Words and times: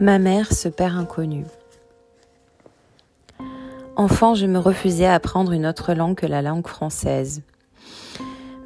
Ma 0.00 0.18
mère 0.18 0.50
se 0.54 0.70
perd 0.70 0.96
inconnue. 0.96 1.44
Enfant, 3.96 4.34
je 4.34 4.46
me 4.46 4.58
refusais 4.58 5.04
à 5.04 5.12
apprendre 5.12 5.52
une 5.52 5.66
autre 5.66 5.92
langue 5.92 6.16
que 6.16 6.24
la 6.24 6.40
langue 6.40 6.66
française. 6.66 7.42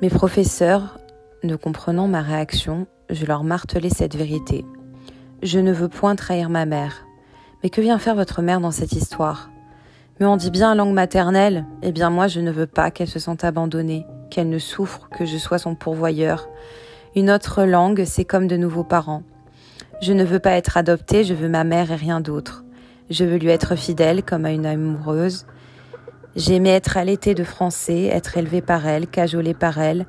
Mes 0.01 0.11
professeurs, 0.11 1.01
ne 1.43 1.57
comprenant 1.57 2.07
ma 2.07 2.23
réaction, 2.23 2.87
je 3.11 3.27
leur 3.27 3.43
martelais 3.43 3.91
cette 3.91 4.15
vérité. 4.15 4.65
Je 5.43 5.59
ne 5.59 5.73
veux 5.73 5.89
point 5.89 6.15
trahir 6.15 6.51
ma 6.51 6.67
mère. 6.67 7.05
Mais 7.65 7.71
que 7.71 7.81
vient 7.81 7.99
faire 7.99 8.15
votre 8.15 8.41
mère 8.41 8.61
dans 8.61 8.71
cette 8.71 8.93
histoire? 8.93 9.51
Mais 10.21 10.27
on 10.27 10.37
dit 10.37 10.53
bien 10.53 10.77
langue 10.77 10.95
maternelle. 10.95 11.67
Eh 11.83 11.91
bien 11.91 12.11
moi, 12.11 12.29
je 12.29 12.39
ne 12.39 12.53
veux 12.53 12.69
pas 12.69 12.93
qu'elle 12.93 13.11
se 13.11 13.19
sente 13.19 13.43
abandonnée, 13.43 14.07
qu'elle 14.31 14.51
ne 14.51 14.61
souffre, 14.61 15.09
que 15.09 15.25
je 15.25 15.39
sois 15.39 15.59
son 15.59 15.75
pourvoyeur. 15.75 16.49
Une 17.17 17.29
autre 17.29 17.65
langue, 17.65 18.05
c'est 18.05 18.25
comme 18.25 18.47
de 18.47 18.57
nouveaux 18.57 18.85
parents. 18.85 19.25
Je 20.01 20.13
ne 20.13 20.25
veux 20.25 20.39
pas 20.39 20.53
être 20.53 20.77
adoptée, 20.77 21.25
je 21.25 21.35
veux 21.35 21.49
ma 21.49 21.65
mère 21.65 21.91
et 21.91 21.97
rien 21.97 22.21
d'autre. 22.21 22.65
Je 23.11 23.25
veux 23.25 23.37
lui 23.37 23.49
être 23.49 23.77
fidèle 23.77 24.23
comme 24.23 24.45
à 24.45 24.51
une 24.51 24.67
amoureuse. 24.67 25.47
J'aimais 26.37 26.71
être 26.71 26.97
allaitée 26.97 27.35
de 27.35 27.45
français, 27.45 28.07
être 28.07 28.37
élevée 28.37 28.61
par 28.61 28.87
elle, 28.87 29.07
cajolée 29.07 29.55
par 29.55 29.79
elle. 29.79 30.07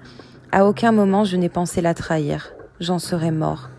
À 0.52 0.66
aucun 0.66 0.92
moment 0.92 1.24
je 1.24 1.38
n'ai 1.38 1.50
pensé 1.50 1.82
la 1.82 1.94
trahir. 1.94 2.54
J'en 2.80 3.00
serais 3.00 3.32
mort. 3.32 3.70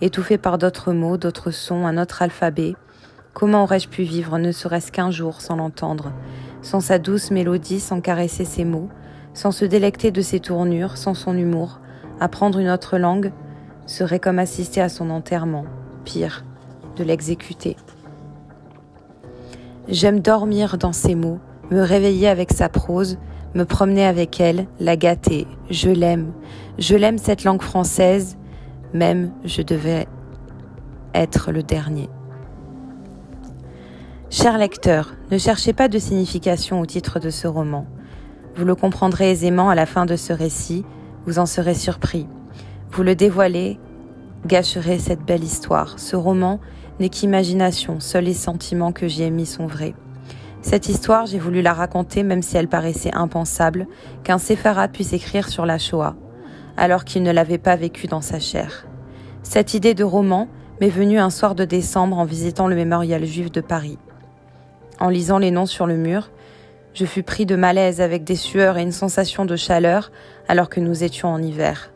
Étouffée 0.00 0.38
par 0.38 0.58
d'autres 0.58 0.92
mots, 0.92 1.16
d'autres 1.16 1.50
sons, 1.50 1.86
un 1.86 1.96
autre 1.96 2.22
alphabet. 2.22 2.74
Comment 3.32 3.62
aurais-je 3.64 3.88
pu 3.88 4.02
vivre 4.02 4.38
ne 4.38 4.52
serait-ce 4.52 4.92
qu'un 4.92 5.10
jour 5.10 5.40
sans 5.40 5.56
l'entendre, 5.56 6.12
sans 6.62 6.80
sa 6.80 6.98
douce 6.98 7.30
mélodie, 7.30 7.80
sans 7.80 8.00
caresser 8.00 8.44
ses 8.44 8.64
mots, 8.64 8.90
sans 9.32 9.50
se 9.50 9.64
délecter 9.64 10.10
de 10.10 10.20
ses 10.20 10.40
tournures, 10.40 10.96
sans 10.96 11.14
son 11.14 11.36
humour, 11.36 11.80
apprendre 12.20 12.58
une 12.58 12.68
autre 12.68 12.98
langue, 12.98 13.32
serait 13.86 14.20
comme 14.20 14.38
assister 14.38 14.80
à 14.80 14.88
son 14.88 15.10
enterrement, 15.10 15.64
pire, 16.04 16.44
de 16.96 17.04
l'exécuter. 17.04 17.76
J'aime 19.88 20.20
dormir 20.20 20.78
dans 20.78 20.92
ses 20.92 21.14
mots, 21.14 21.40
me 21.70 21.80
réveiller 21.80 22.28
avec 22.28 22.52
sa 22.52 22.68
prose, 22.68 23.18
me 23.54 23.64
promener 23.64 24.04
avec 24.04 24.40
elle, 24.40 24.66
la 24.80 24.96
gâter. 24.96 25.46
Je 25.70 25.90
l'aime. 25.90 26.32
Je 26.78 26.96
l'aime 26.96 27.18
cette 27.18 27.44
langue 27.44 27.62
française, 27.62 28.36
même 28.92 29.30
je 29.44 29.62
devais 29.62 30.06
être 31.14 31.52
le 31.52 31.62
dernier. 31.62 32.08
Cher 34.30 34.58
lecteur, 34.58 35.14
ne 35.30 35.38
cherchez 35.38 35.72
pas 35.72 35.88
de 35.88 35.98
signification 35.98 36.80
au 36.80 36.86
titre 36.86 37.20
de 37.20 37.30
ce 37.30 37.46
roman. 37.46 37.86
Vous 38.56 38.64
le 38.64 38.74
comprendrez 38.74 39.30
aisément 39.30 39.70
à 39.70 39.74
la 39.74 39.86
fin 39.86 40.06
de 40.06 40.16
ce 40.16 40.32
récit, 40.32 40.84
vous 41.26 41.38
en 41.38 41.46
serez 41.46 41.74
surpris. 41.74 42.26
Vous 42.94 43.02
le 43.02 43.16
dévoilez, 43.16 43.80
gâcherez 44.46 45.00
cette 45.00 45.24
belle 45.24 45.42
histoire. 45.42 45.98
Ce 45.98 46.14
roman 46.14 46.60
n'est 47.00 47.08
qu'imagination, 47.08 47.98
seuls 47.98 48.22
les 48.22 48.34
sentiments 48.34 48.92
que 48.92 49.08
j'y 49.08 49.24
ai 49.24 49.30
mis 49.30 49.46
sont 49.46 49.66
vrais. 49.66 49.94
Cette 50.62 50.88
histoire, 50.88 51.26
j'ai 51.26 51.40
voulu 51.40 51.60
la 51.60 51.72
raconter 51.72 52.22
même 52.22 52.40
si 52.40 52.56
elle 52.56 52.68
paraissait 52.68 53.12
impensable 53.12 53.88
qu'un 54.22 54.38
séfarade 54.38 54.92
puisse 54.92 55.12
écrire 55.12 55.48
sur 55.48 55.66
la 55.66 55.76
Shoah, 55.76 56.14
alors 56.76 57.04
qu'il 57.04 57.24
ne 57.24 57.32
l'avait 57.32 57.58
pas 57.58 57.74
vécue 57.74 58.06
dans 58.06 58.20
sa 58.20 58.38
chair. 58.38 58.86
Cette 59.42 59.74
idée 59.74 59.94
de 59.94 60.04
roman 60.04 60.46
m'est 60.80 60.88
venue 60.88 61.18
un 61.18 61.30
soir 61.30 61.56
de 61.56 61.64
décembre 61.64 62.16
en 62.16 62.24
visitant 62.24 62.68
le 62.68 62.76
mémorial 62.76 63.24
juif 63.24 63.50
de 63.50 63.60
Paris. 63.60 63.98
En 65.00 65.08
lisant 65.08 65.38
les 65.38 65.50
noms 65.50 65.66
sur 65.66 65.88
le 65.88 65.96
mur, 65.96 66.30
je 66.92 67.06
fus 67.06 67.24
pris 67.24 67.44
de 67.44 67.56
malaise 67.56 68.00
avec 68.00 68.22
des 68.22 68.36
sueurs 68.36 68.78
et 68.78 68.82
une 68.82 68.92
sensation 68.92 69.44
de 69.46 69.56
chaleur 69.56 70.12
alors 70.46 70.68
que 70.68 70.78
nous 70.78 71.02
étions 71.02 71.30
en 71.30 71.42
hiver. 71.42 71.90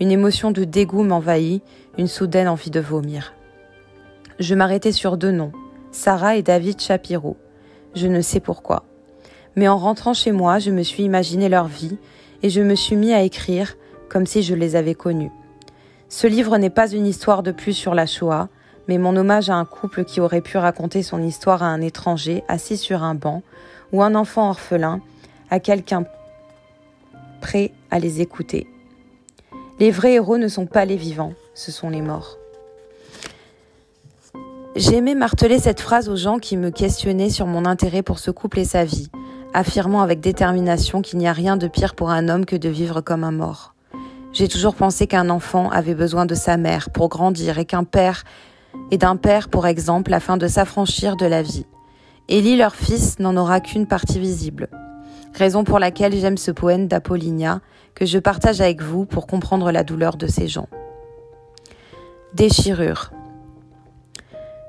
Une 0.00 0.10
émotion 0.10 0.50
de 0.50 0.64
dégoût 0.64 1.04
m'envahit, 1.04 1.62
une 1.98 2.08
soudaine 2.08 2.48
envie 2.48 2.70
de 2.70 2.80
vomir. 2.80 3.32
Je 4.40 4.56
m'arrêtai 4.56 4.90
sur 4.90 5.16
deux 5.16 5.30
noms, 5.30 5.52
Sarah 5.92 6.36
et 6.36 6.42
David 6.42 6.80
Shapiro. 6.80 7.36
Je 7.94 8.08
ne 8.08 8.20
sais 8.20 8.40
pourquoi. 8.40 8.84
Mais 9.54 9.68
en 9.68 9.78
rentrant 9.78 10.12
chez 10.12 10.32
moi, 10.32 10.58
je 10.58 10.72
me 10.72 10.82
suis 10.82 11.04
imaginé 11.04 11.48
leur 11.48 11.68
vie 11.68 11.96
et 12.42 12.50
je 12.50 12.60
me 12.60 12.74
suis 12.74 12.96
mis 12.96 13.12
à 13.12 13.22
écrire 13.22 13.76
comme 14.08 14.26
si 14.26 14.42
je 14.42 14.56
les 14.56 14.74
avais 14.74 14.96
connus. 14.96 15.30
Ce 16.08 16.26
livre 16.26 16.58
n'est 16.58 16.70
pas 16.70 16.90
une 16.90 17.06
histoire 17.06 17.44
de 17.44 17.52
plus 17.52 17.72
sur 17.72 17.94
la 17.94 18.06
Shoah, 18.06 18.48
mais 18.88 18.98
mon 18.98 19.16
hommage 19.16 19.48
à 19.48 19.54
un 19.54 19.64
couple 19.64 20.04
qui 20.04 20.20
aurait 20.20 20.40
pu 20.40 20.58
raconter 20.58 21.04
son 21.04 21.22
histoire 21.22 21.62
à 21.62 21.66
un 21.66 21.80
étranger 21.80 22.42
assis 22.48 22.76
sur 22.76 23.04
un 23.04 23.14
banc, 23.14 23.42
ou 23.92 24.02
un 24.02 24.16
enfant 24.16 24.50
orphelin, 24.50 25.00
à 25.50 25.60
quelqu'un 25.60 26.04
prêt 27.40 27.70
à 27.92 28.00
les 28.00 28.20
écouter. 28.20 28.66
Les 29.80 29.90
vrais 29.90 30.14
héros 30.14 30.38
ne 30.38 30.46
sont 30.46 30.66
pas 30.66 30.84
les 30.84 30.96
vivants, 30.96 31.32
ce 31.52 31.72
sont 31.72 31.90
les 31.90 32.00
morts. 32.00 32.38
J'aimais 34.76 35.16
marteler 35.16 35.58
cette 35.58 35.80
phrase 35.80 36.08
aux 36.08 36.16
gens 36.16 36.38
qui 36.38 36.56
me 36.56 36.70
questionnaient 36.70 37.30
sur 37.30 37.46
mon 37.46 37.64
intérêt 37.64 38.02
pour 38.02 38.20
ce 38.20 38.30
couple 38.30 38.60
et 38.60 38.64
sa 38.64 38.84
vie, 38.84 39.10
affirmant 39.52 40.02
avec 40.02 40.20
détermination 40.20 41.02
qu'il 41.02 41.18
n'y 41.18 41.26
a 41.26 41.32
rien 41.32 41.56
de 41.56 41.66
pire 41.66 41.94
pour 41.94 42.10
un 42.10 42.28
homme 42.28 42.46
que 42.46 42.54
de 42.54 42.68
vivre 42.68 43.00
comme 43.00 43.24
un 43.24 43.32
mort. 43.32 43.74
J'ai 44.32 44.46
toujours 44.46 44.76
pensé 44.76 45.08
qu'un 45.08 45.28
enfant 45.28 45.70
avait 45.70 45.94
besoin 45.94 46.24
de 46.24 46.34
sa 46.34 46.56
mère 46.56 46.90
pour 46.90 47.08
grandir 47.08 47.58
et 47.58 47.64
qu'un 47.64 47.84
père 47.84 48.22
et 48.92 48.98
d'un 48.98 49.16
père, 49.16 49.48
pour 49.48 49.66
exemple, 49.66 50.12
afin 50.14 50.36
de 50.36 50.46
s'affranchir 50.46 51.16
de 51.16 51.26
la 51.26 51.42
vie. 51.42 51.66
Élie, 52.28 52.56
leur 52.56 52.76
fils, 52.76 53.18
n'en 53.18 53.36
aura 53.36 53.60
qu'une 53.60 53.86
partie 53.86 54.18
visible. 54.20 54.68
Raison 55.34 55.64
pour 55.64 55.80
laquelle 55.80 56.16
j'aime 56.16 56.36
ce 56.36 56.50
poème 56.50 56.86
d'Apollinia, 56.86 57.60
que 57.94 58.06
je 58.06 58.18
partage 58.18 58.60
avec 58.60 58.82
vous 58.82 59.04
pour 59.04 59.26
comprendre 59.26 59.70
la 59.70 59.84
douleur 59.84 60.16
de 60.16 60.26
ces 60.26 60.48
gens. 60.48 60.68
Déchirure. 62.34 63.10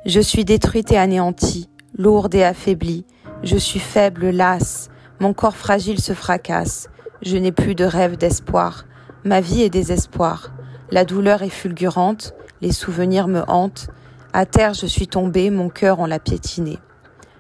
Je 0.06 0.20
suis 0.20 0.46
détruite 0.46 0.92
et 0.92 0.98
anéantie, 0.98 1.68
lourde 1.98 2.36
et 2.36 2.44
affaiblie. 2.44 3.06
Je 3.44 3.58
suis 3.58 3.80
faible, 3.80 4.30
lasse. 4.30 4.90
Mon 5.20 5.34
corps 5.34 5.56
fragile 5.56 6.00
se 6.00 6.14
fracasse. 6.14 6.90
Je 7.22 7.38
n'ai 7.38 7.52
plus 7.52 7.74
de 7.74 7.86
rêve 7.86 8.18
d'espoir. 8.18 8.86
Ma 9.24 9.42
vie 9.42 9.64
est 9.64 9.70
désespoir. 9.70 10.52
La 10.92 11.06
douleur 11.06 11.42
est 11.42 11.50
fulgurante. 11.50 12.36
Les 12.62 12.72
souvenirs 12.72 13.28
me 13.28 13.42
hantent. 13.50 13.88
À 14.34 14.46
terre, 14.46 14.74
je 14.74 14.86
suis 14.86 15.08
tombée, 15.08 15.50
mon 15.50 15.70
cœur 15.70 16.00
en 16.00 16.06
l'a 16.06 16.20
piétiné. 16.20 16.78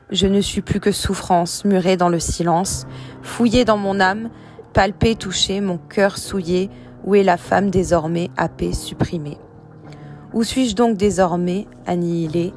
Je 0.10 0.28
ne 0.28 0.42
suis 0.42 0.62
plus 0.62 0.80
que 0.80 0.92
souffrance, 0.92 1.66
murée 1.66 1.98
dans 1.98 2.10
le 2.10 2.20
silence, 2.20 2.88
fouillée 3.22 3.66
dans 3.66 3.78
mon 3.78 4.00
âme, 4.00 4.30
palpé, 4.76 5.16
touché, 5.16 5.62
mon 5.62 5.78
cœur 5.78 6.18
souillé, 6.18 6.70
où 7.06 7.16
est 7.16 7.24
la 7.24 7.38
femme 7.38 7.70
désormais 7.70 8.30
happée, 8.36 8.74
supprimée? 8.74 9.38
Où 10.34 10.44
suis-je 10.44 10.76
donc 10.76 10.98
désormais, 10.98 11.66
annihilée 11.88 12.54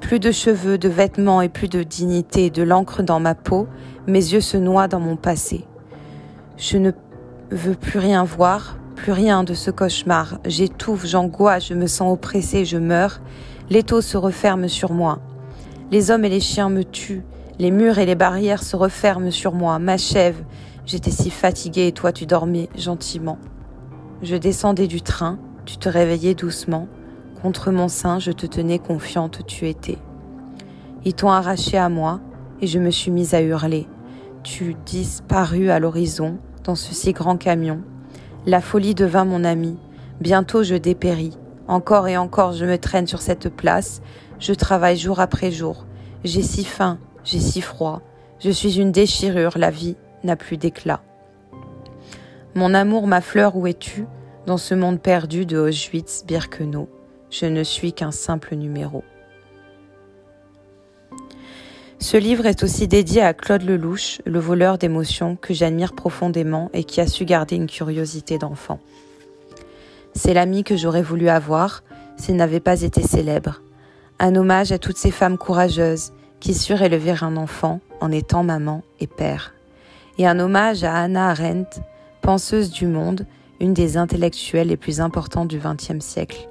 Plus 0.00 0.18
de 0.18 0.32
cheveux, 0.32 0.78
de 0.78 0.88
vêtements 0.88 1.40
et 1.40 1.48
plus 1.48 1.68
de 1.68 1.84
dignité, 1.84 2.50
de 2.50 2.64
l'encre 2.64 3.04
dans 3.04 3.20
ma 3.20 3.36
peau, 3.36 3.68
mes 4.08 4.32
yeux 4.32 4.40
se 4.40 4.56
noient 4.56 4.88
dans 4.88 4.98
mon 4.98 5.14
passé. 5.14 5.64
Je 6.56 6.76
ne 6.76 6.90
veux 7.52 7.76
plus 7.76 8.00
rien 8.00 8.24
voir, 8.24 8.76
plus 8.96 9.12
rien 9.12 9.44
de 9.44 9.54
ce 9.54 9.70
cauchemar. 9.70 10.40
J'étouffe, 10.44 11.06
j'angoisse, 11.06 11.68
je 11.68 11.74
me 11.74 11.86
sens 11.86 12.12
oppressée, 12.12 12.64
je 12.64 12.78
meurs. 12.78 13.20
L'étau 13.70 14.00
se 14.00 14.16
referme 14.16 14.66
sur 14.66 14.92
moi. 14.92 15.20
Les 15.92 16.10
hommes 16.10 16.24
et 16.24 16.30
les 16.30 16.40
chiens 16.40 16.68
me 16.68 16.82
tuent. 16.82 17.22
Les 17.60 17.70
murs 17.70 17.98
et 17.98 18.06
les 18.06 18.16
barrières 18.16 18.64
se 18.64 18.74
referment 18.74 19.30
sur 19.30 19.52
moi, 19.52 19.78
m'achèvent. 19.78 20.42
J'étais 20.84 21.12
si 21.12 21.30
fatiguée 21.30 21.86
et 21.86 21.92
toi 21.92 22.12
tu 22.12 22.26
dormais 22.26 22.68
gentiment. 22.76 23.38
Je 24.20 24.34
descendais 24.34 24.88
du 24.88 25.00
train, 25.00 25.38
tu 25.64 25.76
te 25.76 25.88
réveillais 25.88 26.34
doucement. 26.34 26.88
Contre 27.40 27.70
mon 27.70 27.88
sein, 27.88 28.18
je 28.18 28.32
te 28.32 28.46
tenais 28.46 28.78
confiante, 28.78 29.46
tu 29.46 29.68
étais. 29.68 29.98
Ils 31.04 31.14
t'ont 31.14 31.30
arraché 31.30 31.78
à 31.78 31.88
moi 31.88 32.20
et 32.60 32.66
je 32.66 32.80
me 32.80 32.90
suis 32.90 33.12
mise 33.12 33.34
à 33.34 33.42
hurler. 33.42 33.86
Tu 34.42 34.74
disparus 34.84 35.70
à 35.70 35.78
l'horizon 35.78 36.38
dans 36.64 36.74
ce 36.74 36.94
si 36.94 37.12
grand 37.12 37.36
camion. 37.36 37.80
La 38.44 38.60
folie 38.60 38.96
devint 38.96 39.24
mon 39.24 39.44
ami. 39.44 39.78
Bientôt 40.20 40.64
je 40.64 40.74
dépéris. 40.74 41.38
Encore 41.68 42.08
et 42.08 42.16
encore 42.16 42.54
je 42.54 42.64
me 42.64 42.76
traîne 42.76 43.06
sur 43.06 43.20
cette 43.20 43.48
place. 43.48 44.02
Je 44.40 44.52
travaille 44.52 44.96
jour 44.96 45.20
après 45.20 45.52
jour. 45.52 45.86
J'ai 46.24 46.42
si 46.42 46.64
faim, 46.64 46.98
j'ai 47.22 47.40
si 47.40 47.60
froid. 47.60 48.02
Je 48.40 48.50
suis 48.50 48.80
une 48.80 48.90
déchirure, 48.90 49.56
la 49.56 49.70
vie 49.70 49.96
n'a 50.24 50.36
plus 50.36 50.56
d'éclat. 50.56 51.02
Mon 52.54 52.74
amour, 52.74 53.06
ma 53.06 53.20
fleur, 53.20 53.56
où 53.56 53.66
es-tu? 53.66 54.06
Dans 54.46 54.58
ce 54.58 54.74
monde 54.74 55.00
perdu 55.00 55.46
de 55.46 55.56
Auschwitz, 55.56 56.24
Birkenau, 56.26 56.88
je 57.30 57.46
ne 57.46 57.62
suis 57.62 57.92
qu'un 57.92 58.10
simple 58.10 58.56
numéro. 58.56 59.04
Ce 61.98 62.16
livre 62.16 62.46
est 62.46 62.64
aussi 62.64 62.88
dédié 62.88 63.22
à 63.22 63.32
Claude 63.32 63.62
Lelouch, 63.62 64.20
le 64.26 64.40
voleur 64.40 64.76
d'émotions 64.76 65.36
que 65.36 65.54
j'admire 65.54 65.92
profondément 65.92 66.68
et 66.74 66.82
qui 66.82 67.00
a 67.00 67.06
su 67.06 67.24
garder 67.24 67.54
une 67.54 67.68
curiosité 67.68 68.38
d'enfant. 68.38 68.80
C'est 70.14 70.34
l'ami 70.34 70.64
que 70.64 70.76
j'aurais 70.76 71.02
voulu 71.02 71.28
avoir 71.28 71.84
s'il 72.16 72.36
n'avait 72.36 72.60
pas 72.60 72.82
été 72.82 73.02
célèbre. 73.02 73.62
Un 74.18 74.34
hommage 74.34 74.72
à 74.72 74.78
toutes 74.78 74.98
ces 74.98 75.12
femmes 75.12 75.38
courageuses 75.38 76.12
qui 76.40 76.54
surélever 76.54 77.14
un 77.22 77.36
enfant 77.36 77.80
en 78.00 78.10
étant 78.10 78.42
maman 78.42 78.82
et 78.98 79.06
père 79.06 79.54
et 80.18 80.26
un 80.26 80.38
hommage 80.38 80.84
à 80.84 80.94
Anna 80.94 81.30
Arendt, 81.30 81.80
penseuse 82.20 82.70
du 82.70 82.86
monde, 82.86 83.26
une 83.60 83.74
des 83.74 83.96
intellectuelles 83.96 84.68
les 84.68 84.76
plus 84.76 85.00
importantes 85.00 85.48
du 85.48 85.58
XXe 85.58 86.04
siècle. 86.04 86.48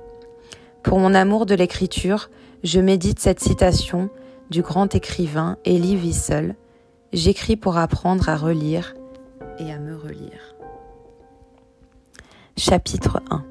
Pour 0.83 0.99
mon 0.99 1.13
amour 1.13 1.45
de 1.45 1.55
l'écriture, 1.55 2.29
je 2.63 2.79
médite 2.79 3.19
cette 3.19 3.39
citation 3.39 4.09
du 4.49 4.61
grand 4.61 4.93
écrivain 4.95 5.57
Elie 5.65 5.95
Wiesel 5.95 6.55
J'écris 7.13 7.57
pour 7.57 7.75
apprendre 7.77 8.29
à 8.29 8.37
relire 8.37 8.95
et 9.59 9.71
à 9.71 9.79
me 9.79 9.97
relire. 9.97 10.55
Chapitre 12.55 13.21
1 13.29 13.43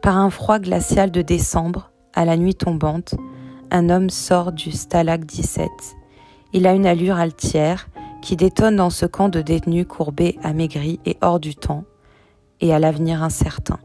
Par 0.00 0.16
un 0.16 0.30
froid 0.30 0.58
glacial 0.58 1.10
de 1.10 1.20
décembre, 1.20 1.90
à 2.14 2.24
la 2.24 2.38
nuit 2.38 2.54
tombante, 2.54 3.14
un 3.70 3.90
homme 3.90 4.08
sort 4.08 4.52
du 4.52 4.72
stalag 4.72 5.26
17. 5.26 5.68
Il 6.54 6.66
a 6.66 6.72
une 6.72 6.86
allure 6.86 7.18
altière 7.18 7.88
qui 8.22 8.36
détonne 8.36 8.76
dans 8.76 8.90
ce 8.90 9.06
camp 9.06 9.28
de 9.28 9.40
détenus 9.40 9.86
courbés, 9.88 10.38
amaigris 10.42 11.00
et 11.06 11.16
hors 11.20 11.40
du 11.40 11.54
temps, 11.54 11.84
et 12.60 12.74
à 12.74 12.78
l'avenir 12.78 13.22
incertain. 13.22 13.78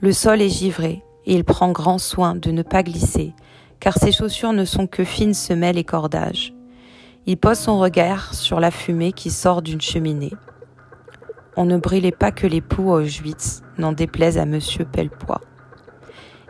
Le 0.00 0.12
sol 0.12 0.40
est 0.40 0.48
givré, 0.48 1.02
et 1.26 1.34
il 1.34 1.44
prend 1.44 1.72
grand 1.72 1.98
soin 1.98 2.34
de 2.34 2.50
ne 2.50 2.62
pas 2.62 2.82
glisser, 2.82 3.34
car 3.80 3.98
ses 3.98 4.12
chaussures 4.12 4.52
ne 4.52 4.64
sont 4.64 4.86
que 4.86 5.04
fines 5.04 5.34
semelles 5.34 5.78
et 5.78 5.84
cordages. 5.84 6.54
Il 7.26 7.36
pose 7.36 7.58
son 7.58 7.78
regard 7.78 8.34
sur 8.34 8.60
la 8.60 8.70
fumée 8.70 9.12
qui 9.12 9.30
sort 9.30 9.60
d'une 9.60 9.80
cheminée. 9.80 10.32
On 11.56 11.66
ne 11.66 11.76
brûlait 11.76 12.12
pas 12.12 12.32
que 12.32 12.46
les 12.46 12.62
poux 12.62 12.92
à 12.92 13.02
Auschwitz, 13.02 13.62
n'en 13.76 13.92
déplaise 13.92 14.38
à 14.38 14.46
monsieur 14.46 14.84
Pellepoix, 14.84 15.42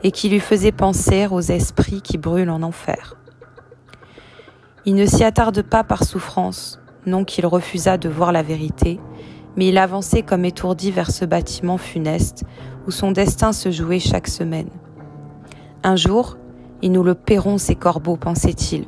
et 0.04 0.12
qui 0.12 0.28
lui 0.28 0.40
faisait 0.40 0.72
penser 0.72 1.26
aux 1.26 1.40
esprits 1.40 2.02
qui 2.02 2.18
brûlent 2.18 2.50
en 2.50 2.62
enfer. 2.62 3.17
Il 4.88 4.94
ne 4.94 5.04
s'y 5.04 5.22
attarde 5.22 5.60
pas 5.60 5.84
par 5.84 6.02
souffrance, 6.02 6.80
non 7.04 7.24
qu'il 7.24 7.44
refusât 7.44 7.98
de 7.98 8.08
voir 8.08 8.32
la 8.32 8.42
vérité, 8.42 8.98
mais 9.54 9.68
il 9.68 9.76
avançait 9.76 10.22
comme 10.22 10.46
étourdi 10.46 10.90
vers 10.90 11.10
ce 11.10 11.26
bâtiment 11.26 11.76
funeste 11.76 12.44
où 12.86 12.90
son 12.90 13.12
destin 13.12 13.52
se 13.52 13.70
jouait 13.70 13.98
chaque 13.98 14.28
semaine. 14.28 14.70
Un 15.82 15.94
jour, 15.94 16.38
ils 16.80 16.90
nous 16.90 17.02
le 17.02 17.14
paieront 17.14 17.58
ces 17.58 17.74
corbeaux, 17.74 18.16
pensait-il. 18.16 18.86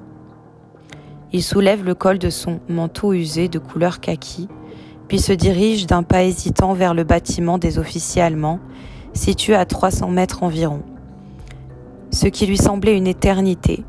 Il 1.35 1.43
soulève 1.43 1.85
le 1.85 1.94
col 1.94 2.19
de 2.19 2.31
son 2.31 2.61
manteau 2.67 3.12
usé 3.12 3.49
de 3.49 3.58
couleur 3.58 4.00
kaki, 4.00 4.49
puis 5.06 5.19
se 5.19 5.35
dirige 5.35 5.87
d'un 5.87 6.03
pas 6.03 6.23
hésitant 6.23 6.73
vers 6.73 6.94
le 6.94 7.05
bâtiment 7.05 7.58
des 7.58 7.79
officiers 7.79 8.23
allemands, 8.23 8.61
situé 9.12 9.55
à 9.55 9.67
300 9.67 10.08
mètres 10.08 10.44
environ. 10.44 10.81
Ce 12.11 12.26
qui 12.26 12.46
lui 12.46 12.56
semblait 12.56 12.96
une 12.96 13.06
éternité. 13.06 13.85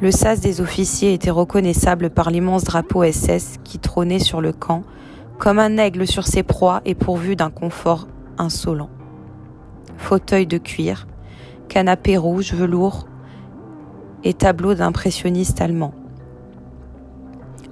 Le 0.00 0.10
sas 0.10 0.40
des 0.40 0.60
officiers 0.60 1.12
était 1.12 1.30
reconnaissable 1.30 2.10
par 2.10 2.30
l'immense 2.30 2.64
drapeau 2.64 3.04
SS 3.04 3.56
qui 3.64 3.78
trônait 3.78 4.18
sur 4.18 4.40
le 4.40 4.52
camp, 4.52 4.82
comme 5.38 5.58
un 5.58 5.76
aigle 5.76 6.06
sur 6.06 6.26
ses 6.26 6.42
proies 6.42 6.80
et 6.84 6.94
pourvu 6.94 7.36
d'un 7.36 7.50
confort 7.50 8.08
insolent 8.38 8.90
fauteuil 10.00 10.46
de 10.46 10.58
cuir, 10.58 11.06
canapé 11.68 12.16
rouge, 12.16 12.52
velours 12.54 13.06
et 14.24 14.34
tableau 14.34 14.74
d'impressionniste 14.74 15.60
allemand. 15.60 15.94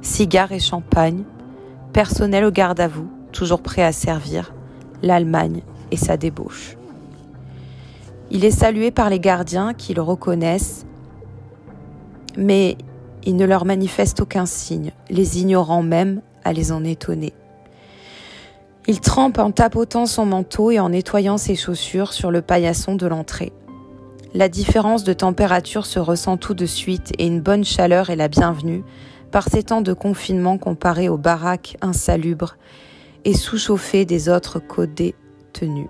Cigares 0.03 0.53
et 0.53 0.61
champagne, 0.61 1.25
personnel 1.93 2.45
au 2.45 2.51
garde 2.51 2.81
à 2.81 2.87
vous, 2.87 3.09
toujours 3.33 3.63
prêt 3.63 3.83
à 3.83 3.93
servir, 3.93 4.55
l'Allemagne 5.03 5.63
et 5.91 5.97
sa 5.97 6.17
débauche. 6.17 6.77
Il 8.31 8.45
est 8.45 8.51
salué 8.51 8.91
par 8.91 9.11
les 9.11 9.21
gardiens 9.21 9.75
qui 9.75 9.95
le 9.95 10.03
reconnaissent, 10.03 10.87
mais 12.39 12.79
il 13.25 13.37
ne 13.37 13.45
leur 13.45 13.67
manifeste 13.67 14.21
aucun 14.21 14.47
signe, 14.47 14.93
les 15.11 15.41
ignorant 15.41 15.83
même 15.83 16.23
à 16.45 16.53
les 16.55 16.73
en 16.73 16.85
étonner. 16.85 17.35
Il 18.87 19.01
trempe 19.01 19.39
en 19.39 19.51
tapotant 19.51 20.07
son 20.07 20.25
manteau 20.25 20.71
et 20.71 20.81
en 20.81 20.89
nettoyant 20.89 21.37
ses 21.37 21.57
chaussures 21.57 22.15
sur 22.15 22.31
le 22.31 22.41
paillasson 22.41 22.95
de 22.95 23.07
l'entrée. 23.07 23.53
La 24.35 24.49
différence 24.49 25.05
de 25.05 25.13
température 25.13 25.85
se 25.85 25.99
ressent 25.99 26.37
tout 26.37 26.55
de 26.55 26.65
suite 26.65 27.13
et 27.19 27.27
une 27.27 27.41
bonne 27.41 27.65
chaleur 27.65 28.09
est 28.09 28.17
la 28.17 28.29
bienvenue 28.29 28.85
par 29.31 29.49
ces 29.49 29.65
temps 29.65 29.83
de 29.83 29.93
confinement 29.93 30.57
comparés 30.57 31.09
aux 31.09 31.19
baraques 31.19 31.77
insalubres 31.83 32.57
et 33.25 33.35
sous-chauffées 33.35 34.05
des 34.05 34.29
autres 34.29 34.59
codés 34.59 35.15
tenus. 35.53 35.89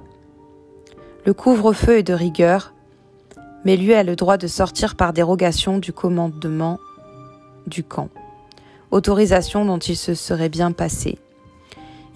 Le 1.27 1.35
couvre-feu 1.35 1.99
est 1.99 2.03
de 2.03 2.15
rigueur, 2.15 2.73
mais 3.65 3.77
lui 3.77 3.95
a 3.95 4.03
le 4.03 4.17
droit 4.17 4.37
de 4.37 4.47
sortir 4.47 4.97
par 4.97 5.13
dérogation 5.13 5.79
du 5.79 5.93
commandement 5.93 6.79
du 7.67 7.85
camp, 7.85 8.09
autorisation 8.91 9.65
dont 9.65 9.79
il 9.79 9.97
se 9.97 10.15
serait 10.15 10.49
bien 10.49 10.73
passé. 10.73 11.19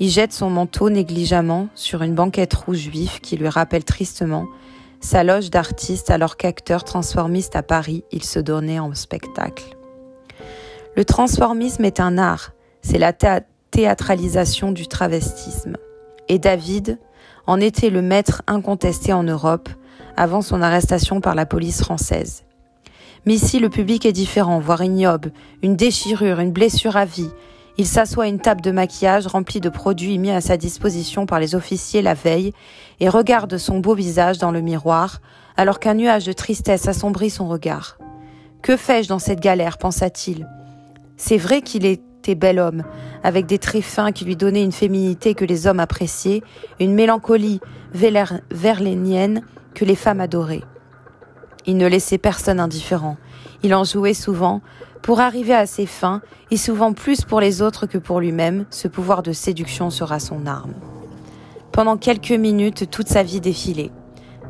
Il 0.01 0.09
jette 0.09 0.33
son 0.33 0.51
manteau 0.51 0.91
négligemment 0.91 1.69
sur 1.75 2.03
une 2.03 2.15
banquette 2.15 2.55
rouge 2.55 2.89
vif 2.89 3.21
qui 3.21 3.37
lui 3.37 3.49
rappelle 3.49 3.85
tristement 3.85 4.47
sa 5.03 5.25
loge 5.25 5.51
d'artiste 5.51 6.11
alors 6.11 6.37
qu'acteur 6.37 6.85
transformiste 6.85 7.57
à 7.57 7.63
Paris, 7.63 8.05
il 8.13 8.23
se 8.23 8.39
donnait 8.39 8.79
en 8.79 8.95
spectacle. 8.95 9.77
Le 10.97 11.05
transformisme 11.05 11.85
est 11.85 11.99
un 11.99 12.19
art, 12.19 12.53
c'est 12.83 12.99
la 12.99 13.13
théâtralisation 13.71 14.71
du 14.71 14.87
travestisme. 14.87 15.77
Et 16.29 16.39
David 16.39 16.99
en 17.47 17.61
était 17.61 17.91
le 17.91 18.01
maître 18.01 18.43
incontesté 18.47 19.13
en 19.13 19.25
Europe 19.25 19.69
avant 20.17 20.43
son 20.43 20.63
arrestation 20.63 21.21
par 21.21 21.35
la 21.35 21.47
police 21.47 21.81
française. 21.81 22.45
Mais 23.27 23.35
ici, 23.35 23.61
le 23.61 23.69
public 23.69 24.05
est 24.05 24.13
différent, 24.13 24.59
voire 24.59 24.83
ignoble, 24.83 25.33
une 25.63 25.77
déchirure, 25.77 26.41
une 26.41 26.53
blessure 26.53 26.97
à 26.97 27.05
vie, 27.05 27.31
il 27.79 27.87
s'assoit 27.87 28.25
à 28.25 28.29
une 28.29 28.39
table 28.39 28.61
de 28.61 28.71
maquillage 28.71 29.27
remplie 29.27 29.61
de 29.61 29.71
produits 29.71 30.19
mis 30.19 30.31
à 30.31 30.43
sa 30.43 30.59
disposition 30.59 31.25
par 31.25 31.41
les 31.41 31.55
officiers 31.55 32.03
la 32.03 32.13
veille 32.13 32.53
et 33.01 33.09
regarde 33.09 33.57
son 33.57 33.79
beau 33.79 33.95
visage 33.95 34.39
dans 34.39 34.51
le 34.51 34.61
miroir 34.61 35.21
alors 35.57 35.81
qu'un 35.81 35.95
nuage 35.95 36.27
de 36.27 36.33
tristesse 36.33 36.87
assombrit 36.87 37.31
son 37.31 37.49
regard. 37.49 37.97
Que 38.61 38.77
fais-je 38.77 39.09
dans 39.09 39.19
cette 39.19 39.41
galère 39.41 39.79
pensa-t-il. 39.79 40.47
C'est 41.17 41.39
vrai 41.39 41.63
qu'il 41.63 41.87
était 41.87 42.35
bel 42.35 42.59
homme, 42.59 42.85
avec 43.25 43.47
des 43.47 43.59
traits 43.59 43.83
fins 43.83 44.13
qui 44.13 44.25
lui 44.25 44.37
donnaient 44.37 44.63
une 44.63 44.73
féminité 44.73 45.35
que 45.35 45.45
les 45.45 45.67
hommes 45.67 45.81
appréciaient, 45.81 46.43
une 46.79 46.95
mélancolie 46.95 47.61
verlénienne 47.95 49.43
que 49.75 49.85
les 49.85 49.97
femmes 49.97 50.21
adoraient. 50.21 50.65
Il 51.67 51.77
ne 51.77 51.87
laissait 51.87 52.19
personne 52.19 52.61
indifférent. 52.61 53.17
Il 53.63 53.75
en 53.75 53.85
jouait 53.85 54.15
souvent, 54.15 54.61
pour 55.03 55.21
arriver 55.21 55.55
à 55.55 55.67
ses 55.67 55.87
fins, 55.87 56.21
et 56.51 56.57
souvent 56.57 56.93
plus 56.93 57.23
pour 57.23 57.41
les 57.41 57.63
autres 57.63 57.87
que 57.87 57.99
pour 57.99 58.21
lui-même, 58.21 58.67
ce 58.71 58.89
pouvoir 58.89 59.23
de 59.23 59.33
séduction 59.33 59.91
sera 59.91 60.19
son 60.19 60.47
arme. 60.47 60.75
Pendant 61.73 61.97
quelques 61.97 62.33
minutes, 62.33 62.91
toute 62.91 63.09
sa 63.09 63.23
vie 63.23 63.41
défilait. 63.41 63.91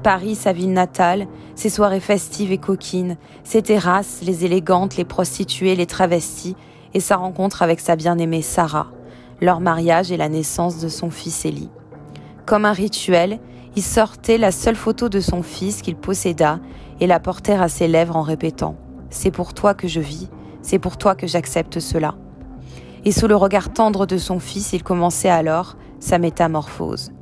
Paris, 0.02 0.35
sa 0.35 0.52
ville 0.52 0.73
natale, 0.73 1.29
ses 1.55 1.69
soirées 1.69 2.00
festives 2.00 2.50
et 2.50 2.59
coquines, 2.59 3.17
ses 3.45 3.62
terrasses, 3.62 4.21
les 4.23 4.45
élégantes, 4.45 4.97
les 4.97 5.05
prostituées, 5.05 5.76
les 5.76 5.87
travestis, 5.87 6.57
et 6.95 7.00
sa 7.00 7.17
rencontre 7.17 7.62
avec 7.62 7.81
sa 7.81 7.97
bien-aimée 7.97 8.43
Sarah, 8.43 8.88
leur 9.41 9.61
mariage 9.61 10.11
et 10.12 10.17
la 10.17 10.29
naissance 10.29 10.79
de 10.79 10.88
son 10.88 11.11
fils 11.11 11.45
Élie. 11.45 11.71
Comme 12.45 12.64
un 12.64 12.73
rituel, 12.73 13.38
il 13.75 13.83
sortait 13.83 14.38
la 14.38 14.52
seule 14.52 14.76
photo 14.76 15.09
de 15.09 15.21
son 15.21 15.43
fils 15.43 15.83
qu'il 15.83 15.97
posséda 15.97 16.61
et 17.00 17.07
la 17.07 17.21
portait 17.21 17.55
à 17.55 17.69
ses 17.69 17.88
lèvres 17.88 18.17
en 18.17 18.23
répétant⁇ 18.23 18.73
C'est 19.11 19.31
pour 19.31 19.55
toi 19.55 19.75
que 19.75 19.88
je 19.88 20.00
vis, 20.00 20.29
c'est 20.61 20.79
pour 20.79 20.97
toi 20.97 21.14
que 21.14 21.26
j'accepte 21.26 21.81
cela. 21.81 22.14
Et 23.05 23.12
sous 23.12 23.26
le 23.26 23.37
regard 23.37 23.73
tendre 23.73 24.07
de 24.07 24.19
son 24.19 24.38
fils, 24.38 24.73
il 24.73 24.83
commençait 24.83 25.29
alors 25.29 25.76
sa 26.00 26.19
métamorphose. 26.19 27.12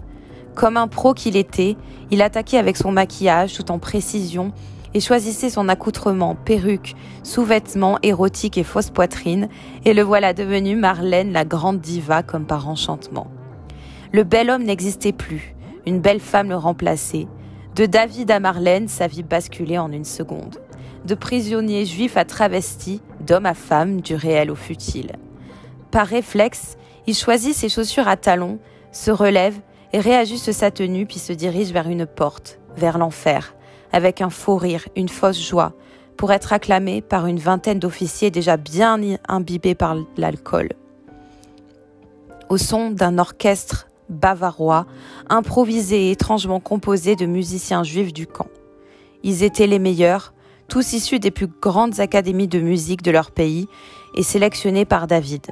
Comme 0.55 0.77
un 0.77 0.89
pro 0.89 1.15
qu'il 1.15 1.37
était, 1.37 1.77
il 2.11 2.21
attaquait 2.21 2.59
avec 2.59 2.77
son 2.77 2.93
maquillage 2.93 3.55
tout 3.55 3.71
en 3.71 3.79
précision 3.79 4.53
et 4.93 5.01
choisissait 5.01 5.51
son 5.51 5.69
accoutrement, 5.69 6.35
perruque, 6.35 6.97
sous-vêtements 7.23 7.99
érotiques 8.03 8.59
et 8.59 8.65
fausse 8.65 8.91
poitrine, 8.91 9.49
et 9.85 9.95
le 9.95 10.03
voilà 10.03 10.35
devenu 10.35 10.75
Marlène 10.75 11.33
la 11.33 11.45
grande 11.45 11.81
diva 11.81 12.25
comme 12.25 12.45
par 12.45 12.69
enchantement. 12.69 13.29
Le 14.13 14.25
bel 14.25 14.51
homme 14.51 14.65
n'existait 14.65 15.13
plus, 15.13 15.55
une 15.87 16.01
belle 16.01 16.21
femme 16.21 16.49
le 16.49 16.57
remplaçait. 16.57 17.27
De 17.77 17.87
David 17.87 18.31
à 18.31 18.41
Marlène, 18.41 18.89
sa 18.89 19.07
vie 19.07 19.23
basculait 19.23 19.79
en 19.79 19.93
une 19.93 20.05
seconde. 20.05 20.59
De 21.05 21.15
prisonnier 21.15 21.87
juif 21.87 22.17
à 22.17 22.25
travesti, 22.25 23.01
d'homme 23.21 23.47
à 23.47 23.55
femme, 23.55 24.01
du 24.01 24.15
réel 24.15 24.51
au 24.51 24.55
futile. 24.55 25.13
Par 25.91 26.07
réflexe, 26.07 26.77
il 27.07 27.15
choisit 27.15 27.55
ses 27.55 27.69
chaussures 27.69 28.09
à 28.09 28.17
talons, 28.17 28.59
se 28.93 29.11
relève 29.11 29.59
et 29.93 30.01
réajuste 30.01 30.53
sa 30.53 30.71
tenue 30.71 31.07
puis 31.07 31.19
se 31.19 31.33
dirige 31.33 31.73
vers 31.73 31.89
une 31.89 32.07
porte, 32.07 32.61
vers 32.77 32.99
l'enfer, 32.99 33.55
avec 33.93 34.21
un 34.21 34.31
faux 34.31 34.57
rire, 34.57 34.87
une 34.97 35.09
fausse 35.09 35.41
joie, 35.41 35.73
pour 36.17 36.33
être 36.33 36.53
acclamé 36.53 37.01
par 37.01 37.27
une 37.27 37.39
vingtaine 37.39 37.79
d'officiers 37.79 38.31
déjà 38.31 38.57
bien 38.57 38.99
imbibés 39.27 39.75
par 39.75 39.97
l'alcool. 40.17 40.69
Au 42.49 42.59
son 42.59 42.91
d'un 42.91 43.19
orchestre 43.19 43.90
bavarois, 44.11 44.87
improvisé 45.29 46.09
et 46.09 46.11
étrangement 46.11 46.61
composé 46.61 47.17
de 47.17 47.27
musiciens 47.27 47.85
juifs 47.85 48.13
du 48.13 48.27
camp. 48.27 48.49
Ils 49.23 49.43
étaient 49.43 49.67
les 49.67 49.79
meilleurs, 49.79 50.35
tous 50.69 50.93
issus 50.93 51.19
des 51.19 51.31
plus 51.31 51.47
grandes 51.47 52.01
académies 52.01 52.49
de 52.49 52.61
musique 52.61 53.03
de 53.03 53.11
leur 53.11 53.31
pays 53.31 53.67
et 54.15 54.23
sélectionnés 54.23 54.85
par 54.85 55.07
David. 55.07 55.47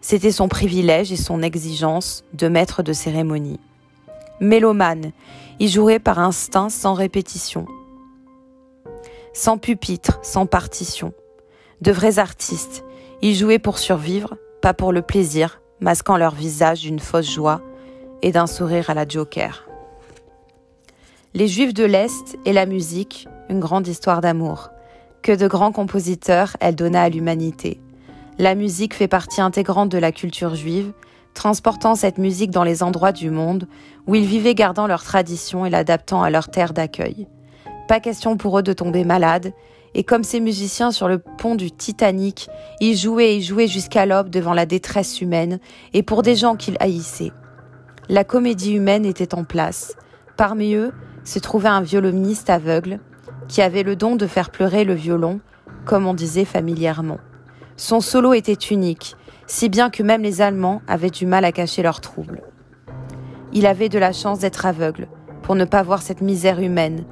C'était 0.00 0.32
son 0.32 0.48
privilège 0.48 1.12
et 1.12 1.16
son 1.16 1.42
exigence 1.42 2.24
de 2.32 2.48
maître 2.48 2.82
de 2.82 2.92
cérémonie. 2.92 3.60
Mélomane, 4.40 5.12
Ils 5.58 5.68
jouaient 5.68 5.98
par 5.98 6.20
instinct 6.20 6.68
sans 6.68 6.94
répétition. 6.94 7.66
Sans 9.32 9.58
pupitre, 9.58 10.20
sans 10.22 10.46
partition. 10.46 11.12
De 11.80 11.90
vrais 11.90 12.20
artistes. 12.20 12.84
Ils 13.22 13.34
jouaient 13.34 13.58
pour 13.58 13.78
survivre, 13.78 14.36
pas 14.62 14.74
pour 14.74 14.92
le 14.92 15.02
plaisir, 15.02 15.60
masquant 15.80 16.16
leur 16.16 16.34
visage 16.34 16.82
d'une 16.82 17.00
fausse 17.00 17.30
joie 17.30 17.60
et 18.22 18.32
d'un 18.32 18.46
sourire 18.46 18.90
à 18.90 18.94
la 18.94 19.06
Joker. 19.06 19.68
Les 21.34 21.46
Juifs 21.46 21.74
de 21.74 21.84
l'Est 21.84 22.38
et 22.44 22.52
la 22.52 22.66
musique, 22.66 23.28
une 23.48 23.60
grande 23.60 23.86
histoire 23.86 24.20
d'amour. 24.20 24.70
Que 25.22 25.32
de 25.32 25.46
grands 25.46 25.72
compositeurs 25.72 26.56
elle 26.60 26.74
donna 26.74 27.02
à 27.02 27.08
l'humanité. 27.08 27.80
La 28.38 28.54
musique 28.54 28.94
fait 28.94 29.08
partie 29.08 29.40
intégrante 29.40 29.90
de 29.90 29.98
la 29.98 30.12
culture 30.12 30.54
juive, 30.54 30.92
transportant 31.34 31.94
cette 31.94 32.18
musique 32.18 32.50
dans 32.50 32.64
les 32.64 32.82
endroits 32.82 33.12
du 33.12 33.30
monde 33.30 33.68
où 34.06 34.14
ils 34.14 34.24
vivaient 34.24 34.54
gardant 34.54 34.86
leurs 34.86 35.04
traditions 35.04 35.66
et 35.66 35.70
l'adaptant 35.70 36.22
à 36.22 36.30
leur 36.30 36.48
terre 36.48 36.72
d'accueil. 36.72 37.26
Pas 37.88 38.00
question 38.00 38.36
pour 38.36 38.58
eux 38.58 38.62
de 38.62 38.72
tomber 38.72 39.04
malades, 39.04 39.52
et 39.94 40.04
comme 40.04 40.24
ces 40.24 40.40
musiciens 40.40 40.90
sur 40.90 41.08
le 41.08 41.18
pont 41.18 41.54
du 41.54 41.70
Titanic, 41.70 42.48
ils 42.80 42.96
jouaient 42.96 43.36
et 43.36 43.40
jouaient 43.40 43.66
jusqu'à 43.66 44.06
l'aube 44.06 44.30
devant 44.30 44.54
la 44.54 44.66
détresse 44.66 45.20
humaine 45.20 45.58
et 45.94 46.02
pour 46.02 46.22
des 46.22 46.36
gens 46.36 46.56
qu'ils 46.56 46.76
haïssaient. 46.80 47.32
La 48.10 48.24
comédie 48.24 48.72
humaine 48.72 49.04
était 49.04 49.34
en 49.34 49.44
place. 49.44 49.94
Parmi 50.38 50.72
eux 50.72 50.92
se 51.24 51.38
trouvait 51.38 51.68
un 51.68 51.82
violoniste 51.82 52.48
aveugle 52.48 53.00
qui 53.48 53.60
avait 53.60 53.82
le 53.82 53.96
don 53.96 54.16
de 54.16 54.26
faire 54.26 54.48
pleurer 54.48 54.84
le 54.84 54.94
violon, 54.94 55.40
comme 55.84 56.06
on 56.06 56.14
disait 56.14 56.46
familièrement. 56.46 57.18
Son 57.76 58.00
solo 58.00 58.32
était 58.32 58.54
unique, 58.54 59.14
si 59.46 59.68
bien 59.68 59.90
que 59.90 60.02
même 60.02 60.22
les 60.22 60.40
Allemands 60.40 60.80
avaient 60.88 61.10
du 61.10 61.26
mal 61.26 61.44
à 61.44 61.52
cacher 61.52 61.82
leurs 61.82 62.00
troubles. 62.00 62.40
Il 63.52 63.66
avait 63.66 63.90
de 63.90 63.98
la 63.98 64.12
chance 64.12 64.38
d'être 64.38 64.64
aveugle, 64.64 65.08
pour 65.42 65.54
ne 65.54 65.66
pas 65.66 65.82
voir 65.82 66.00
cette 66.00 66.22
misère 66.22 66.60
humaine, 66.60 67.04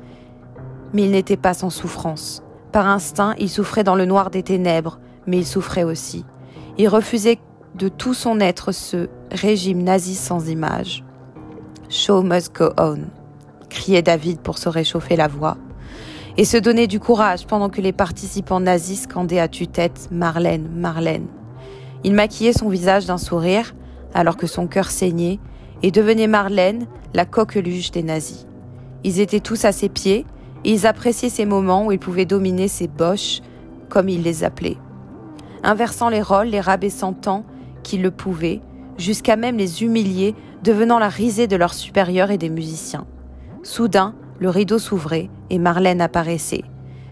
mais 0.95 1.03
il 1.03 1.11
n'était 1.11 1.37
pas 1.37 1.53
sans 1.53 1.71
souffrance. 1.71 2.43
Par 2.73 2.89
instinct, 2.89 3.35
il 3.39 3.51
souffrait 3.51 3.85
dans 3.85 3.97
le 3.97 4.07
noir 4.07 4.31
des 4.31 4.43
ténèbres, 4.43 4.99
mais 5.27 5.37
il 5.37 5.47
souffrait 5.47 5.85
aussi. 5.85 6.25
Il 6.79 6.89
refusait 6.89 7.39
de 7.75 7.89
tout 7.89 8.15
son 8.15 8.41
être 8.41 8.73
ce 8.73 9.11
régime 9.31 9.83
nazi 9.83 10.15
sans 10.15 10.49
image. 10.49 11.05
Show 11.89 12.23
must 12.23 12.55
go 12.55 12.71
on, 12.79 13.05
criait 13.69 14.03
David 14.03 14.41
pour 14.41 14.59
se 14.59 14.69
réchauffer 14.69 15.17
la 15.17 15.29
voix, 15.29 15.57
et 16.37 16.45
se 16.45 16.57
donner 16.57 16.87
du 16.87 17.01
courage 17.01 17.47
pendant 17.47 17.69
que 17.69 17.81
les 17.81 17.93
participants 17.93 18.61
nazis 18.61 19.03
scandaient 19.03 19.39
à 19.39 19.49
tue-tête 19.49 20.09
Marlène, 20.11 20.69
Marlène. 20.75 21.27
Il 22.05 22.15
maquillait 22.15 22.53
son 22.53 22.69
visage 22.69 23.07
d'un 23.07 23.19
sourire, 23.19 23.75
alors 24.15 24.37
que 24.37 24.47
son 24.47 24.67
cœur 24.67 24.91
saignait, 24.91 25.39
et 25.83 25.91
devenait 25.91 26.27
Marlène, 26.27 26.87
la 27.15 27.25
coqueluche 27.25 27.91
des 27.91 28.03
nazis. 28.03 28.47
Ils 29.05 29.21
étaient 29.21 29.41
tous 29.41 29.65
à 29.65 29.73
ses 29.73 29.89
pieds, 29.89 30.27
et 30.65 30.73
ils 30.73 30.87
appréciaient 30.87 31.29
ces 31.29 31.47
moments 31.47 31.87
où 31.87 31.93
il 31.93 31.99
pouvait 31.99 32.25
dominer 32.25 32.69
ces 32.69 32.89
boches, 32.89 33.41
comme 33.89 34.09
il 34.09 34.23
les 34.23 34.43
appelait. 34.43 34.79
Inversant 35.63 36.09
les 36.09 36.23
rôles, 36.23 36.49
les 36.49 36.61
rabaissant 36.61 37.13
tant 37.13 37.45
qu'ils 37.83 38.03
le 38.03 38.11
pouvaient, 38.11 38.61
jusqu'à 38.99 39.37
même 39.37 39.57
les 39.57 39.83
humilier, 39.83 40.35
devenant 40.63 40.99
la 40.99 41.09
risée 41.09 41.47
de 41.47 41.57
leurs 41.57 41.75
supérieurs 41.75 42.31
et 42.31 42.39
des 42.39 42.49
musiciens. 42.49 43.07
Soudain, 43.63 44.15
le 44.39 44.51
rideau 44.51 44.79
s'ouvrait 44.79 45.31
et 45.51 45.59
Marlène 45.59 46.01
apparaissait, 46.01 46.65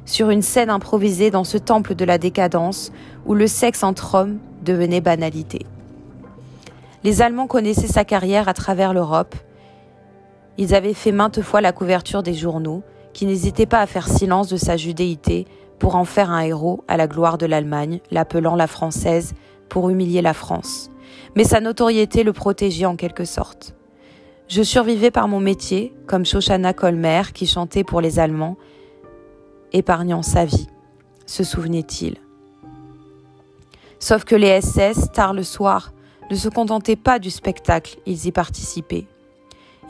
sur 0.04 0.30
une 0.30 0.42
scène 0.42 0.70
improvisée 0.70 1.30
dans 1.30 1.44
ce 1.44 1.58
temple 1.58 1.94
de 1.94 2.04
la 2.04 2.18
décadence 2.18 2.92
où 3.26 3.34
le 3.34 3.46
sexe 3.46 3.82
entre 3.82 4.14
hommes 4.14 4.38
devenait 4.62 5.00
banalité. 5.00 5.66
Les 7.02 7.22
Allemands 7.22 7.46
connaissaient 7.46 7.86
sa 7.86 8.04
carrière 8.04 8.48
à 8.48 8.54
travers 8.54 8.94
l'Europe. 8.94 9.34
Ils 10.56 10.74
avaient 10.74 10.94
fait 10.94 11.12
maintes 11.12 11.42
fois 11.42 11.60
la 11.60 11.72
couverture 11.72 12.22
des 12.22 12.34
journaux, 12.34 12.82
qui 13.12 13.26
n'hésitait 13.26 13.66
pas 13.66 13.80
à 13.80 13.86
faire 13.86 14.08
silence 14.08 14.48
de 14.48 14.56
sa 14.56 14.76
judéité 14.76 15.46
pour 15.78 15.96
en 15.96 16.04
faire 16.04 16.30
un 16.30 16.40
héros 16.40 16.82
à 16.88 16.96
la 16.96 17.06
gloire 17.06 17.38
de 17.38 17.46
l'Allemagne, 17.46 18.00
l'appelant 18.10 18.56
la 18.56 18.66
française 18.66 19.34
pour 19.68 19.90
humilier 19.90 20.22
la 20.22 20.34
France. 20.34 20.90
Mais 21.37 21.44
sa 21.44 21.61
notoriété 21.61 22.23
le 22.23 22.33
protégeait 22.33 22.87
en 22.87 22.97
quelque 22.97 23.25
sorte. 23.25 23.75
Je 24.49 24.62
survivais 24.62 25.11
par 25.11 25.26
mon 25.26 25.40
métier, 25.40 25.94
comme 26.06 26.26
Shoshana 26.26 26.73
Kolmer 26.73 27.23
qui 27.33 27.47
chantait 27.47 27.85
pour 27.85 28.00
les 28.00 28.18
Allemands, 28.18 28.56
épargnant 29.73 30.23
sa 30.23 30.44
vie, 30.44 30.68
se 31.26 31.44
souvenait-il. 31.44 32.16
Sauf 33.99 34.25
que 34.25 34.37
les 34.37 34.61
SS, 34.61 35.12
tard 35.12 35.33
le 35.33 35.42
soir, 35.42 35.92
ne 36.30 36.37
se 36.37 36.49
contentaient 36.49 36.97
pas 36.97 37.18
du 37.18 37.30
spectacle, 37.30 37.99
ils 38.06 38.26
y 38.26 38.33
participaient. 38.33 39.06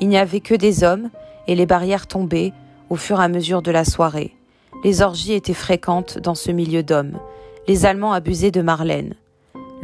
Il 0.00 0.09
n'y 0.09 0.19
avait 0.19 0.40
que 0.40 0.54
des 0.54 0.85
hommes, 0.85 1.11
et 1.47 1.54
les 1.54 1.66
barrières 1.66 2.07
tombaient, 2.07 2.52
au 2.90 2.97
fur 2.97 3.21
et 3.21 3.25
à 3.25 3.28
mesure 3.28 3.62
de 3.62 3.71
la 3.71 3.85
soirée. 3.85 4.37
Les 4.85 5.02
orgies 5.02 5.33
étaient 5.33 5.54
fréquentes 5.54 6.19
dans 6.19 6.35
ce 6.35 6.50
milieu 6.50 6.83
d'hommes. 6.83 7.19
Les 7.66 7.87
Allemands 7.87 8.12
abusaient 8.12 8.50
de 8.50 8.62
Marlène. 8.62 9.14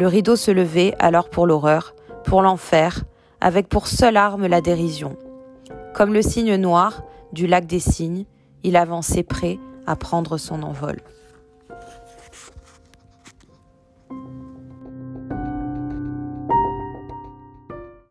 Le 0.00 0.06
rideau 0.06 0.34
se 0.34 0.50
levait 0.50 0.94
alors 0.98 1.28
pour 1.28 1.46
l'horreur, 1.46 1.94
pour 2.24 2.40
l'enfer, 2.40 3.04
avec 3.42 3.68
pour 3.68 3.86
seule 3.86 4.16
arme 4.16 4.46
la 4.46 4.62
dérision. 4.62 5.18
Comme 5.92 6.14
le 6.14 6.22
cygne 6.22 6.54
noir 6.54 7.02
du 7.34 7.46
lac 7.46 7.66
des 7.66 7.80
cygnes, 7.80 8.24
il 8.62 8.78
avançait 8.78 9.22
prêt 9.22 9.58
à 9.86 9.96
prendre 9.96 10.38
son 10.38 10.62
envol. 10.62 11.02